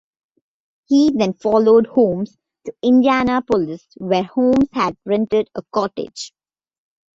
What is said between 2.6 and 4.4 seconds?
to Indianapolis, where